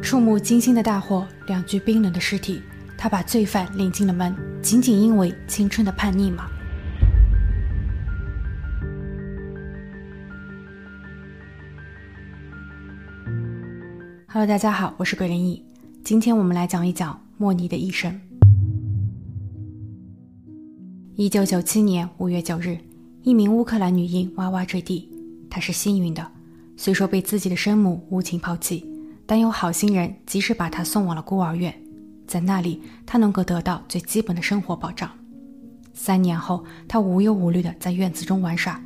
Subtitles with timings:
[0.00, 2.62] 触目惊心的大火，两具冰冷的尸体，
[2.96, 6.48] 他把罪犯领进了门，仅仅因为青春的叛逆吗
[14.28, 15.62] ？Hello，大家好，我是鬼灵异，
[16.02, 18.18] 今天我们来讲一讲莫妮的一生。
[21.14, 22.78] 一九九七年五月九日，
[23.22, 25.08] 一名乌克兰女婴哇哇坠地，
[25.50, 26.26] 她是幸运的，
[26.76, 28.88] 虽说被自己的生母无情抛弃。
[29.26, 31.74] 但有好心人及时把他送往了孤儿院，
[32.26, 35.10] 在那里他能够得到最基本的生活保障。
[35.94, 38.80] 三年后，他无忧无虑地在院子中玩耍。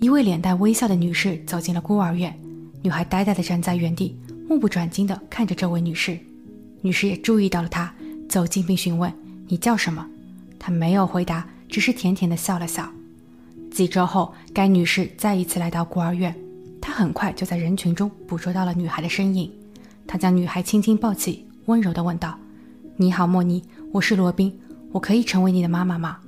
[0.00, 2.36] 一位脸带微笑的女士走进了孤儿院，
[2.82, 4.16] 女孩呆呆地站在原地，
[4.48, 6.18] 目不转睛地看着这位女士。
[6.80, 7.92] 女士也注意到了她，
[8.28, 9.12] 走近并询问
[9.48, 10.06] ：“你叫什么？”
[10.58, 12.88] 她没有回答，只是甜甜地笑了笑。
[13.70, 16.34] 几周后，该女士再一次来到孤儿院，
[16.80, 19.50] 她很快就在人群中捕捉到了女孩的身影。
[20.06, 22.38] 他将女孩轻轻抱起，温柔地问道
[22.96, 23.62] ：“你好，莫妮，
[23.92, 24.56] 我是罗宾，
[24.92, 26.18] 我可以成为你的妈妈吗？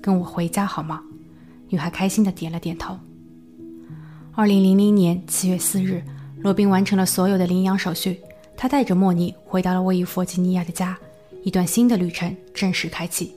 [0.00, 1.02] 跟我回家好吗？”
[1.68, 2.98] 女孩开心地点了点头。
[4.32, 6.02] 二零零零年七月四日，
[6.40, 8.20] 罗宾完成了所有的领养手续，
[8.56, 10.96] 他带着莫妮回到了位于弗吉尼亚的家，
[11.42, 13.32] 一段新的旅程正式开启。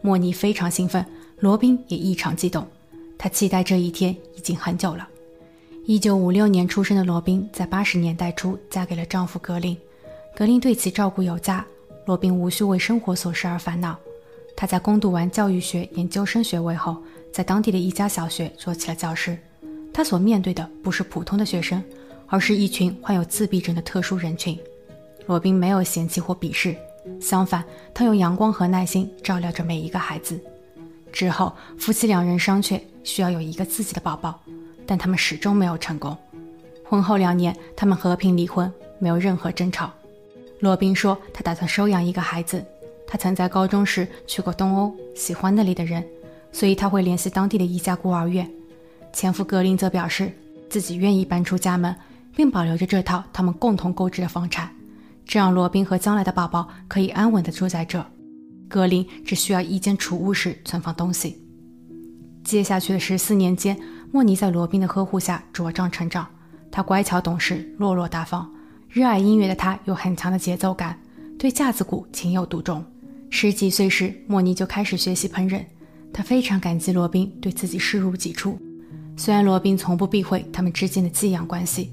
[0.00, 1.04] 莫妮非常兴奋，
[1.40, 2.66] 罗宾也异常激动，
[3.18, 5.06] 他期待这一天已经很久了。
[5.86, 9.76] 一九五六年出生的罗宾，在八十年代初嫁给了丈夫格林。
[10.36, 11.64] 格林对其照顾有加，
[12.06, 13.98] 罗宾无需为生活琐事而烦恼。
[14.56, 16.96] 他在攻读完教育学研究生学位后，
[17.32, 19.36] 在当地的一家小学做起了教师。
[19.92, 21.82] 他所面对的不是普通的学生，
[22.26, 24.56] 而是一群患有自闭症的特殊人群。
[25.26, 26.76] 罗宾没有嫌弃或鄙视，
[27.20, 27.64] 相反，
[27.94, 30.38] 他用阳光和耐心照料着每一个孩子。
[31.10, 34.40] 之后，夫妻两人商榷，需要有一个自己的宝宝。
[34.90, 36.18] 但他们始终没有成功。
[36.84, 39.88] 婚后两年，他们和平离婚，没有任何争吵。
[40.58, 42.66] 罗宾说，他打算收养一个孩子。
[43.06, 46.04] 他曾在高中时去过东欧，喜欢那里的人，
[46.50, 48.50] 所以他会联系当地的一家孤儿院。
[49.12, 50.32] 前夫格林则表示，
[50.68, 51.94] 自己愿意搬出家门，
[52.34, 54.68] 并保留着这套他们共同购置的房产，
[55.24, 58.04] 这样罗宾和将来的宝宝可以安稳地住在这。
[58.68, 61.40] 格林只需要一间储物室存放东西。
[62.42, 63.78] 接下去的十四年间。
[64.12, 66.26] 莫妮在罗宾的呵护下茁壮成长，
[66.70, 68.50] 她乖巧懂事，落落大方。
[68.88, 70.98] 热爱音乐的她有很强的节奏感，
[71.38, 72.84] 对架子鼓情有独钟。
[73.30, 75.64] 十几岁时，莫妮就开始学习烹饪。
[76.12, 78.58] 她非常感激罗宾对自己视如己出。
[79.16, 81.92] 虽然罗宾从不避讳他们之间的寄养关系，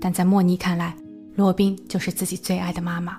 [0.00, 0.96] 但在莫妮看来，
[1.34, 3.18] 罗宾就是自己最爱的妈妈。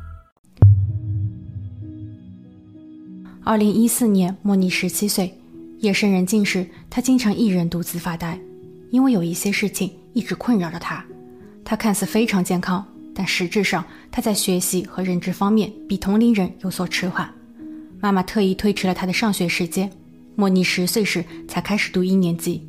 [3.43, 5.35] 二零一四年，莫妮十七岁。
[5.79, 8.39] 夜深人静时，她经常一人独自发呆，
[8.91, 11.03] 因为有一些事情一直困扰着她。
[11.65, 12.85] 她看似非常健康，
[13.15, 17.33] 但实质上她在学习和认知方面比同龄人有所迟缓。
[17.99, 19.91] 妈妈特意推迟了她的上学时间，
[20.35, 22.63] 莫妮十岁时才开始读一年级。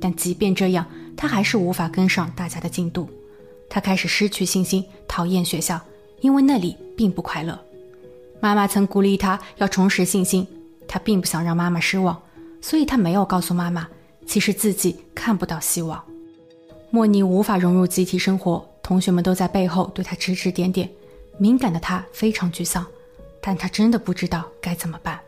[0.00, 3.10] 但即便这样，她还是无法跟上大家的进度。
[3.68, 5.78] 她开始失去信心，讨厌学校，
[6.22, 7.60] 因为那里并不快乐。
[8.44, 10.46] 妈妈曾鼓励他要重拾信心，
[10.86, 12.14] 他并不想让妈妈失望，
[12.60, 13.88] 所以他没有告诉妈妈，
[14.26, 15.98] 其实自己看不到希望。
[16.90, 20.86] 莫妮无法融入集体生活，同学们都在背后对他指指点点，
[21.38, 22.84] 敏感的他非常沮丧，
[23.40, 25.18] 但他真的不知道该怎么办。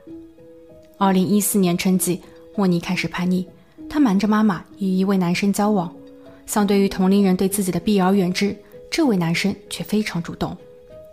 [0.98, 2.20] 二零一四年春季，
[2.54, 3.46] 莫妮开始叛逆，
[3.88, 5.90] 她瞒着妈妈与一位男生交往，
[6.44, 8.54] 相对于同龄人对自己的避而远之，
[8.90, 10.54] 这位男生却非常主动。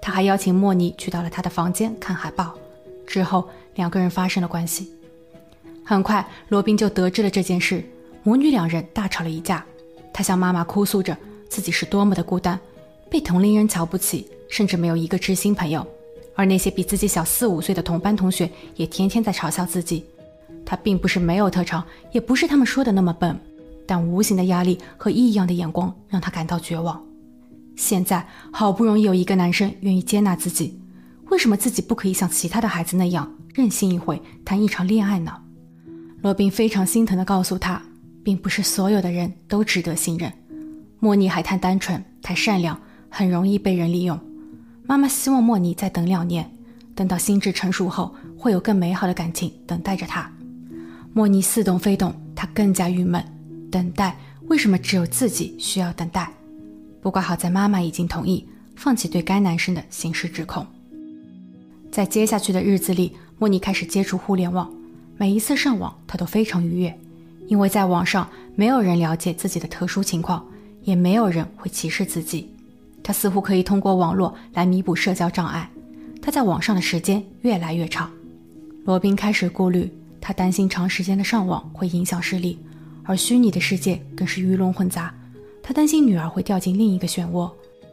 [0.06, 2.54] 他还邀请莫妮去到了他的房间看海报，
[3.08, 4.92] 之后两个人发生了关系。
[5.82, 7.82] 很快，罗宾就得知了这件事，
[8.22, 9.64] 母女两人大吵了一架。
[10.12, 11.18] 他向妈妈哭诉着
[11.48, 12.60] 自己是多么的孤单，
[13.10, 15.88] 被同龄人瞧不起，甚至没有一个知心朋友。
[16.36, 20.04] 而那些比自己小四五岁的同班同学也天天在嘲笑自己。
[20.66, 23.40] 他并不是没有特长，也不是他们说的那么笨，
[23.86, 27.02] 但无形的压力和异样的眼光让他感到绝望。
[27.76, 30.80] 现在好不容易有一个男生愿意接纳自己，
[31.30, 35.32] 为什么自己不可以像其他的孩子那样任性一回，谈一场恋爱呢？
[36.22, 37.82] 罗宾非常心疼地告诉他，
[38.24, 40.32] 并不是所有的人都值得信任。
[41.00, 42.80] 莫妮还太单纯、太善良，
[43.10, 44.18] 很容易被人利用。
[44.86, 46.50] 妈妈希望莫妮再等两年，
[46.96, 50.32] 等到心智成熟后，会有更美好的感情等待着她。
[51.12, 53.24] 莫妮似懂非懂，她更加郁闷。
[53.70, 54.18] 等待，
[54.48, 56.32] 为什么只有自己需要等待？
[57.04, 58.48] 不过好在妈妈已经同意
[58.78, 60.66] 放弃对该男生的刑事指控。
[61.92, 64.72] 在接下去的日子里，莫妮开始接触互联网，
[65.18, 66.98] 每一次上网，她都非常愉悦，
[67.48, 70.44] 因为在网上没有人了解自己的特殊情况，
[70.84, 72.50] 也没有人会歧视自己。
[73.04, 75.70] 她似乎可以通过网络来弥补社交障碍。
[76.22, 78.10] 她在网上的时间越来越长。
[78.86, 79.92] 罗宾开始顾虑，
[80.22, 82.58] 他担心长时间的上网会影响视力，
[83.04, 85.14] 而虚拟的世界更是鱼龙混杂。
[85.64, 87.50] 他担心女儿会掉进另一个漩涡，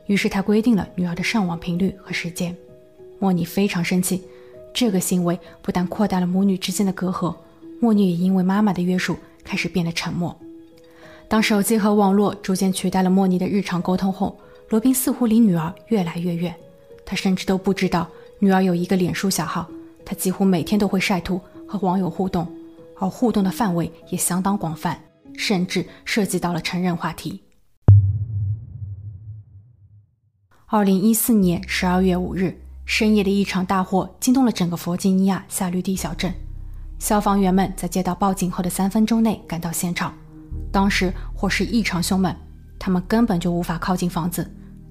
[0.06, 2.54] 于是他规定了女儿的上网频率和时间。
[3.20, 4.22] 莫妮非常生气，
[4.74, 7.32] 这个行为不但扩大了母女之间的隔阂，
[7.78, 10.36] 莫妮也因为妈妈的约束开始变得沉默。
[11.28, 14.36] 当手机和网络逐渐取代了莫妮的日常沟通后，
[14.68, 16.52] 罗宾似乎离女儿越来越远。
[17.06, 18.08] 他甚至都不知道
[18.40, 19.68] 女儿有一个脸书小号，
[20.04, 22.52] 他几乎每天都会晒图和网友互动，
[22.96, 25.00] 而互动的范围也相当广泛，
[25.36, 27.40] 甚至涉及到了成人话题。
[30.72, 32.56] 二零一四年十二月五日。
[32.84, 36.32] 深夜的一场大火惊动了整个弗吉尼亚夏绿蒂小镇，
[37.00, 40.14] 消防员们在接到报警后的三分钟内赶到现场。
[40.70, 42.32] 当时火势异常凶猛，
[42.78, 44.48] 他们根本就无法靠近房子。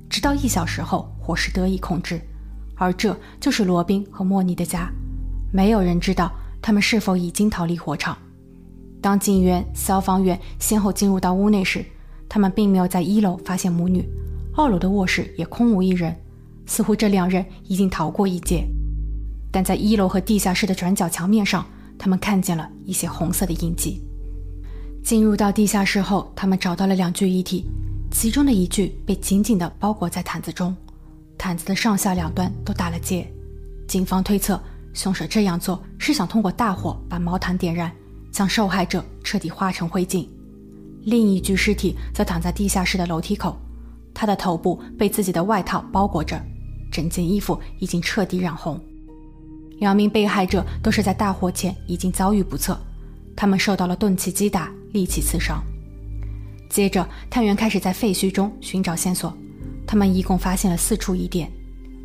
[0.10, 2.20] 直到一小时后，火势得以控制，
[2.76, 4.92] 而这就是罗宾和莫妮的家。
[5.50, 6.30] 没有人知道
[6.62, 8.18] 他们是否已经逃离火场。
[9.02, 11.86] 当警员、消防员先后进入到屋内时，
[12.28, 14.06] 他们并没有在一楼发现母女，
[14.60, 16.14] 二楼的卧室也空无一人。
[16.66, 18.68] 似乎这两人已经逃过一劫，
[19.54, 21.66] 但在一楼和地下室的转角墙面上，
[21.98, 24.02] 他们看见了一些红色的印记。
[25.02, 27.66] 进入到地下室后，他们找到了两具遗体，
[28.12, 30.76] 其中的一具被紧紧地包裹在毯子中，
[31.38, 33.26] 毯子的上下两端都打了结。
[33.88, 34.62] 警方推测，
[34.94, 37.90] 凶手这样做是想通过大火把毛毯点燃，
[38.30, 40.28] 将受害者彻底化成灰烬。
[41.06, 43.58] 另一具尸体则躺在地下室的楼梯口，
[44.20, 46.38] 他的头部被自己的外套包裹着。
[46.92, 48.78] 整件衣服已经彻底染红，
[49.78, 52.78] 两名被害者都是在大火前已经遭遇不测，
[53.34, 55.64] 他们受到了钝器击打、利器刺伤。
[56.70, 59.34] 接着，探员开始在废墟中寻找线索，
[59.88, 61.50] 他们一共发现了四处疑点：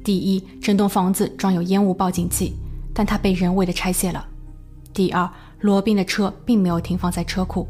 [0.05, 2.55] 第一，整栋房子装有烟雾报警器，
[2.95, 4.25] 但它被人为的拆卸了；
[4.93, 5.29] 第二，
[5.63, 7.67] 罗宾的车并没有停放在车库，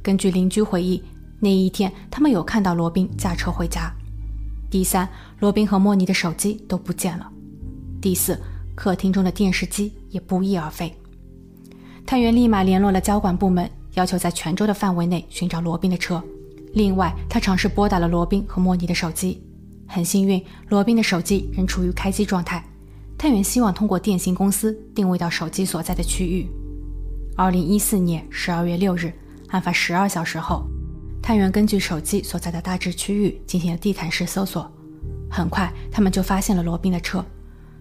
[0.00, 1.02] 根据邻居回忆，
[1.40, 3.90] 那一天他们有看到罗宾驾车回家。
[4.70, 5.08] 第三，
[5.40, 7.28] 罗宾和莫妮的手机都不见了。
[8.00, 8.38] 第四，
[8.74, 10.94] 客厅中的电视机也不翼而飞。
[12.06, 16.22] 探员立马联络了交管部门，要求在全州的范围内寻找罗宾的车。
[16.74, 19.42] 另外，他尝试拨打了罗宾和莫妮的手机。
[19.88, 22.64] 很幸运，罗宾的手机仍处于开机状态。
[23.18, 26.46] 探员希望通过电信公司定位到手机所在的区域。
[27.36, 29.12] 二零一四年十二月六日，
[29.48, 30.64] 案发十二小时后。
[31.22, 34.70] 探员根据手机所在的大致区域进行了地毯式搜索，
[35.30, 37.24] 很快他们就发现了罗宾的车，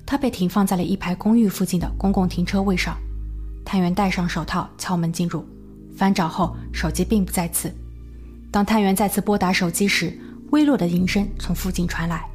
[0.06, 2.96] 他被停放在了一排公寓附近的公共停车位上。
[3.66, 5.46] 探员戴上手套敲门进入，
[5.96, 7.74] 翻找后手机并不在此。
[8.52, 10.18] 当探员再次拨打手机时，
[10.52, 12.26] 微弱的铃声从附近传来。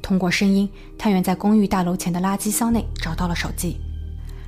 [0.00, 3.76] 通过声音，探员在公寓大楼前的垃圾箱内找到了手机，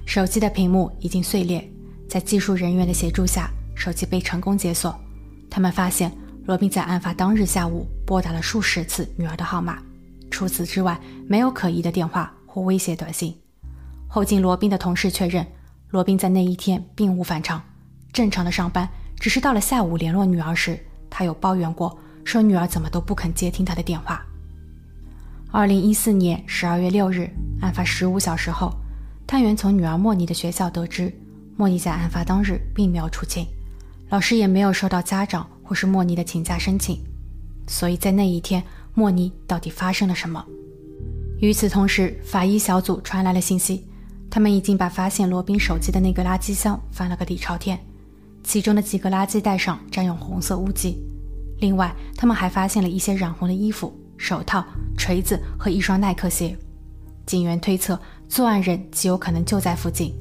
[0.07, 1.69] 手机的屏幕已经碎裂，
[2.09, 4.97] 在技术人员的协助下，手机被成功解锁。
[5.51, 6.13] 他们发现
[6.45, 9.79] 罗宾在案发当日下午拨打了数十次女儿的号码，
[10.31, 13.35] 除此之外没有可疑的电话或威胁短信。
[14.07, 15.47] 后经罗宾的同事确认，
[15.91, 17.63] 罗宾在那一天并无反常，
[18.13, 18.89] 正常的上班，
[19.19, 20.79] 只是到了下午联络女儿时，
[21.11, 24.25] 他有抱怨过，说女儿怎么都不肯接听他的电话。
[25.51, 27.29] 二零一四年十二月六日，
[27.61, 28.75] 案发十五小时后，
[29.27, 31.13] 探员从女儿莫妮的学校得知，
[31.57, 33.47] 莫妮在案发当日并没有出勤。
[34.11, 36.99] 老师也没有收到家长或是莫妮的请假申请，
[37.67, 38.63] 所以在那一天，
[38.95, 40.45] 莫妮到底发生了什么？
[41.41, 43.87] 与此同时，法医小组传来了信息，
[44.31, 47.79] 他们已经把发现罗宾手机的那个垃圾箱翻了个底朝天，
[48.43, 50.97] 其中的几个垃圾袋上沾有红色污迹。
[51.61, 54.65] 另外，他们还发现了一些染红的衣服、手套、
[54.97, 56.57] 锤子和一双耐克鞋。
[57.27, 60.15] 警员推测，作案人极有可能就在附近，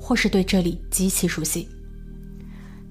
[0.00, 1.68] 或是对这里极其熟悉。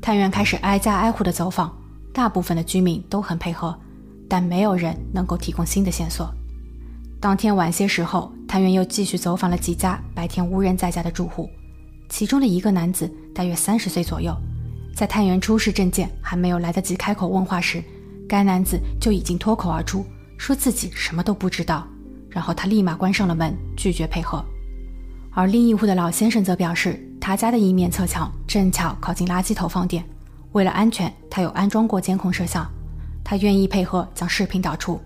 [0.03, 1.74] 探员开始挨家挨户的走访，
[2.12, 3.74] 大部分的居民都很配合，
[4.27, 6.29] 但没有人能够提供新的线索。
[7.22, 11.50] 当天晚些时候，探员又继续走访了几家白天无人在家的住户，
[12.10, 14.36] 其中的一个男子大约三十岁左右，
[14.93, 17.81] 在探员出示证件还没有来得及开口问话时，
[18.27, 20.05] 该男子就已经脱口而出
[20.38, 21.88] 说自己什么都不知道，
[22.29, 24.43] 然后他立马关上了门，拒绝配合。
[25.31, 30.03] 而另一户的老先生则表示，他家的一面侧墙正巧靠近垃圾投放点，
[30.51, 32.70] 为了安全，他有安装过监控摄像，
[33.24, 35.00] 他愿意配合将视频导出。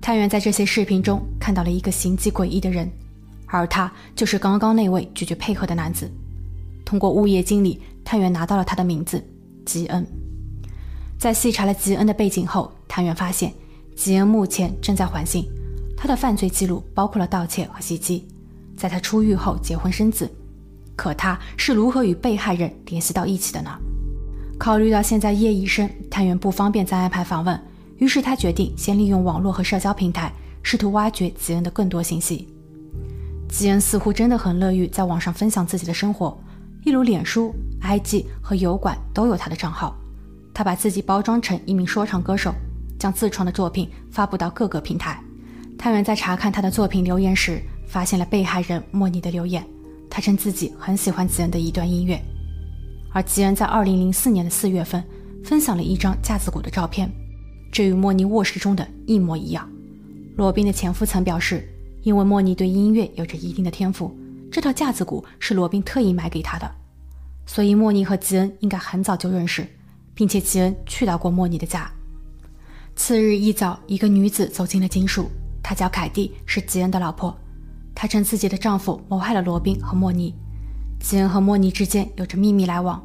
[0.00, 2.90] 探员在这些视频中看到了一个行迹诡异的人，
[3.44, 6.10] 而他就是刚刚那位拒绝配合的男子。
[6.82, 9.22] 通过物业经理，探员拿到了他的名字
[9.66, 10.06] 吉恩。
[11.18, 13.52] 在细查了吉恩的背景后，探员发现
[13.94, 15.44] 吉恩目前正在缓刑，
[15.94, 18.26] 他的犯罪记录包括了盗窃和袭击。
[18.78, 20.26] 在他出狱后结婚生子，
[20.98, 23.70] 可他是如何与被害人联系到一起的呢？
[24.58, 27.56] 考虑到现在夜已深、探员不方便再安排访问。
[27.98, 32.48] 于是他决定先利用网络和社交平台，试图挖掘吉恩的更多信息。
[33.48, 36.36] 吉恩似乎真的很乐于在网上分享自己的生活，
[36.82, 39.96] 例如脸书、IG 和油管都有他的账号。
[40.52, 42.52] 他把自己包装成一名说唱歌手，
[42.98, 45.22] 将自创的作品发布到各个平台。
[45.78, 49.64] 探员在查看他的作品留言时，发现了被害人莫妮的留言。
[50.10, 52.20] 他称自己很喜欢吉恩的一段音乐。
[53.12, 55.02] 而吉恩在2004年的4月份
[55.42, 57.10] 分享了一张架子鼓的照片。
[57.70, 59.68] 这与莫妮卧室中的一模一样。
[60.36, 61.68] 罗宾的前夫曾表示，
[62.02, 64.16] 因为莫妮对音乐有着一定的天赋，
[64.50, 66.70] 这套架子鼓是罗宾特意买给她的。
[67.44, 69.66] 所以莫妮和吉恩应该很早就认识，
[70.14, 71.90] 并且吉恩去到过莫妮的家。
[72.94, 75.30] 次日一早，一个女子走进了金属，
[75.62, 77.36] 她叫凯蒂，是吉恩的老婆。
[78.00, 80.32] 她称自己的丈夫谋害了罗宾和莫妮。
[81.00, 83.04] 吉恩和莫妮之间有着秘密来往，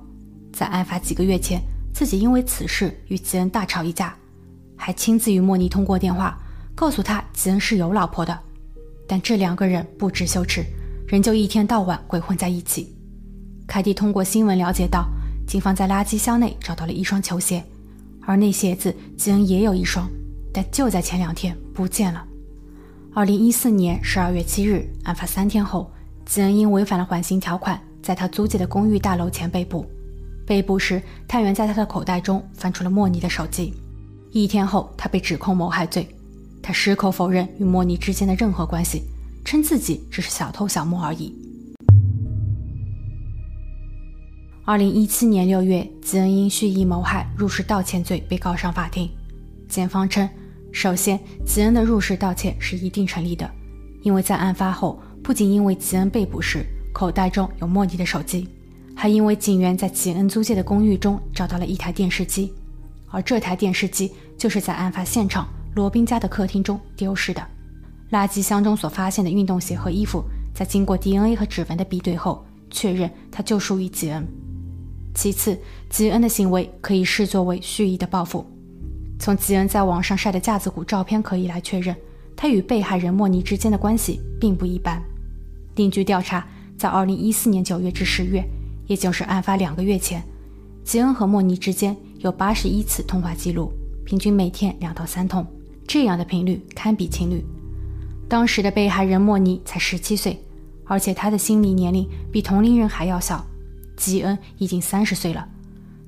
[0.52, 1.60] 在案发几个月前，
[1.92, 4.16] 自己因为此事与吉恩大吵一架。
[4.78, 6.38] 还亲自与莫妮通过电话，
[6.76, 8.40] 告诉他吉恩是有老婆的，
[9.08, 10.64] 但这两个人不知羞耻，
[11.08, 12.96] 仍旧一天到晚鬼混在一起。
[13.66, 15.10] 凯蒂通过新闻了解到，
[15.48, 17.64] 警方在垃圾箱内找到了一双球鞋，
[18.22, 20.08] 而那鞋子吉恩也有一双，
[20.54, 22.24] 但就在前两天不见了。
[23.16, 25.88] 二零一四年十二月七日，案发三天后，
[26.26, 29.86] 吉恩因违反了缓刑条款，在他租借的公寓大楼前被捕。
[30.48, 33.72] 被捕时，探员在他的口袋中翻出了莫尼的手机。
[34.32, 36.08] 一天后，他被指控谋害罪。
[36.60, 39.04] 他矢口否认与莫尼之间的任何关系，
[39.46, 41.32] 称自己只是小偷小摸而已。
[44.66, 49.08] 二零一七年六月，吉恩因蓄意谋害、入室盗窃罪被告上法庭。
[49.70, 50.28] 检方称，
[50.74, 53.50] 首先，吉恩的入室盗窃是一定成立的，
[54.02, 58.50] 因为在案发后，不仅因为吉恩被捕时口袋中有莫妮的手机，
[58.96, 62.52] 还因为警员在吉恩租借的公寓中找到了一台电视机。
[63.08, 67.48] 而这台电视机就是在案发现场罗宾家的客厅中丢失的。
[68.10, 70.24] 垃圾箱中所发现的运动鞋和衣服，
[70.56, 74.28] 在经过 DNA 和指纹的比对后，确认它就属于吉恩。
[75.14, 75.56] 其次，
[75.92, 78.44] 吉恩的行为可以视作为蓄意的报复。
[79.24, 81.96] 从吉恩在网上晒的架子鼓照片可以来确认，
[82.36, 85.02] 他与被害人莫妮之间的关系并不一般。
[85.78, 86.46] 另据调查，
[86.78, 88.44] 在2014年9月至10月，
[88.86, 90.22] 也就是案发两个月前，
[90.84, 91.96] 吉恩和莫妮之间。
[92.20, 93.72] 有八十一次通话记录，
[94.06, 95.48] 平均每天两到三通，
[95.88, 97.42] 这样的频率堪比情侣。
[98.28, 100.38] 当时的被害人莫妮才十七岁，
[100.84, 103.42] 而且她的心理年龄比同龄人还要小。
[103.96, 105.48] 吉恩已经三十岁了。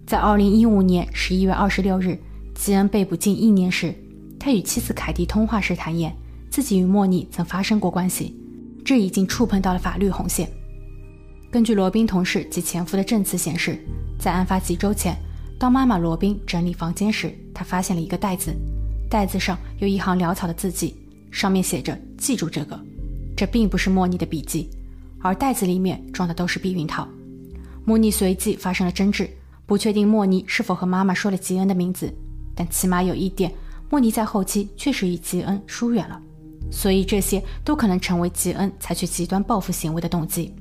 [0.05, 2.19] 在二零一五年十一月二十六日，
[2.55, 3.93] 吉恩被捕近一年时，
[4.39, 6.15] 他与妻子凯蒂通话时坦言，
[6.49, 8.35] 自己与莫妮曾发生过关系，
[8.83, 10.49] 这已经触碰到了法律红线。
[11.51, 13.79] 根据罗宾同事及前夫的证词显示，
[14.17, 15.15] 在案发几周前。
[15.57, 18.53] 当妈妈罗宾整理房间时，她发现了一个袋子，
[19.09, 20.95] 袋子上有一行潦草的字迹，
[21.31, 22.77] 上面写着“记住这个”。
[23.37, 24.69] 这并不是莫妮的笔记，
[25.21, 27.07] 而袋子里面装的都是避孕套。
[27.85, 29.29] 莫妮随即发生了争执，
[29.65, 32.13] 不确定莫妮是否和妈妈说了吉恩的名字，
[32.55, 33.51] 但起码有一点，
[33.89, 36.19] 莫妮在后期确实与吉恩疏远了，
[36.71, 40.55] 所以这些都可能成为吉恩采取极端报复行为的动机。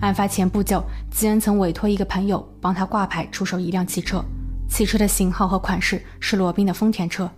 [0.00, 4.22] 案发前不久，吉恩曾委托一个朋友帮他挂牌出售一辆汽车，
[4.68, 7.30] 汽车的型号和款式是罗宾的丰田车，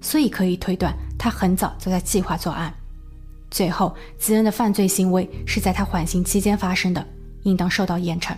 [0.00, 2.72] 所以可以推断他很早就在计划作案。
[3.50, 7.04] 最后，吉恩的犯罪行为是在他缓刑期间发生的，
[7.44, 8.34] 应当受到严惩。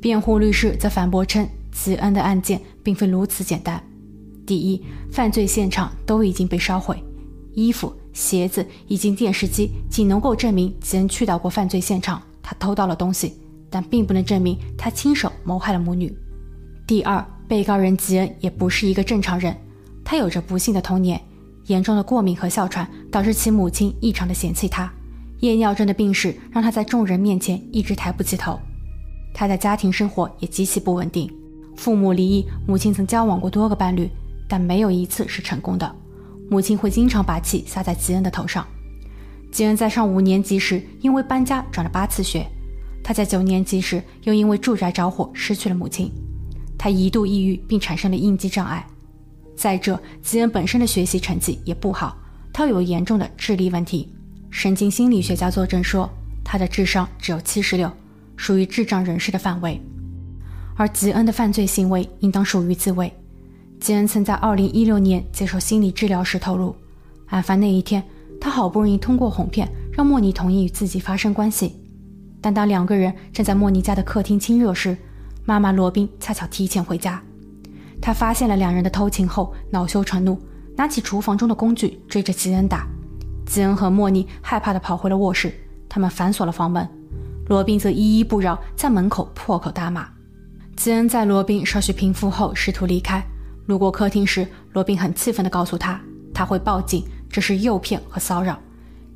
[0.00, 3.82] 辩护律师则反驳称，吉恩的案件并非如此简单。
[4.46, 7.02] 第一，犯罪现场都已经被烧毁，
[7.52, 12.22] 衣服、鞋子以及电视机仅能够证明吉恩去到过犯罪现场。
[12.42, 13.34] 他偷到了东西，
[13.68, 16.14] 但并不能证明他亲手谋害了母女。
[16.86, 19.56] 第二，被告人吉恩也不是一个正常人，
[20.04, 21.20] 他有着不幸的童年，
[21.66, 24.92] 严重的过敏和哮喘导致其母亲异常的嫌弃他，
[25.40, 28.60] 夜尿症的病史让他在众人面前一直抬不起头。
[29.32, 31.32] 他的家庭生活也极其不稳定，
[31.76, 34.08] 父母离异，母亲曾交往过多个伴侣，
[34.48, 35.94] 但没有一次是成功的。
[36.50, 38.66] 母亲会经常把气撒在吉恩的头上。
[39.50, 42.46] 吉恩在上五年级时因为搬家转了八次学，
[43.02, 46.10] 他在九年级时又因为住宅着火失去了母亲。
[46.76, 48.86] 他一度抑郁并产生了应激障碍。
[49.56, 52.16] 再者，吉恩本身的学习成绩也不好，
[52.52, 54.12] 他有严重的智力问题。
[54.50, 56.10] 神经心理学家作证说，
[56.44, 57.90] 他的智商只有七十六，
[58.36, 59.80] 属于智障人士的范围。
[60.76, 63.12] 而吉恩的犯罪行为应当属于自卫。
[63.80, 66.74] 吉恩曾在2016年接受心理治疗时透露，
[67.26, 68.02] 案发那一天，
[68.40, 71.76] 他好不容易通过哄骗让莫妮同意与自己发生关系，
[72.40, 74.96] 但当两个人正在莫妮家的客厅亲热时，
[75.44, 77.22] 妈妈罗宾恰巧提前回家。
[78.00, 80.38] 他发现了两人的偷情后，恼羞成怒，
[80.76, 82.86] 拿起厨房中的工具追着吉恩打。
[83.46, 85.52] 吉恩和莫妮害怕地跑回了卧室，
[85.88, 86.88] 他们反锁了房门，
[87.48, 90.08] 罗宾则依依不饶，在门口破口大骂。
[90.84, 93.24] 吉恩在罗宾稍许平复后试图离开，
[93.64, 95.98] 路过客厅时，罗宾很气愤地告诉他，
[96.34, 98.60] 他会报警，这是诱骗和骚扰。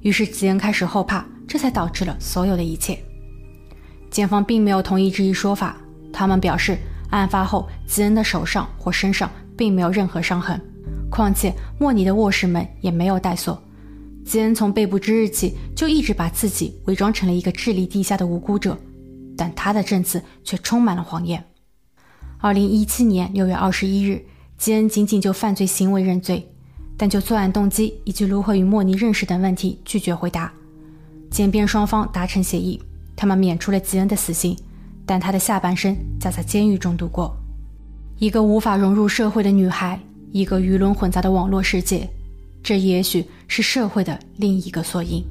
[0.01, 2.99] 于是吉恩开始后怕，这才导致了所有的一切。
[4.11, 5.77] 检方并没有同意这一说法，
[6.11, 6.79] 他们表示，
[7.11, 10.59] 案发后吉恩的手上或身上并没有任何伤痕，
[11.11, 13.63] 况且莫尼的卧室门也没有带锁。
[14.25, 18.75] 吉恩从被捕之日起就一直把自己伪装成了一个智力低下的无辜者。
[19.37, 21.45] 但他的证词却充满了谎言。
[22.41, 24.25] 二零一七年六月二十一日，
[24.57, 26.49] 吉恩仅仅就犯罪行为认罪，
[26.97, 30.53] 但就作案动机以及如何与莫妮认识等问题拒绝回答。
[31.33, 32.81] 检辩双方达成协议，
[33.17, 34.57] 他们免除了吉恩的死刑，
[35.05, 37.37] 但他的下半生将在监狱中度过。
[38.19, 42.09] 一个无法融入社会的女孩，一个鱼龙混杂的网络世界，
[42.63, 45.25] 这也许是社会的另一个缩影。